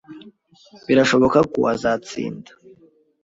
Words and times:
Birashoboka 0.87 1.39
ko 1.51 1.59
azatsinda 1.73 2.51